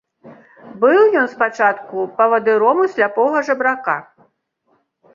Быў 0.83 0.99
ён 1.25 1.29
спачатку 1.35 2.07
павадыром 2.23 2.77
у 2.87 2.89
сляпога 2.97 3.47
жабрака. 3.51 3.97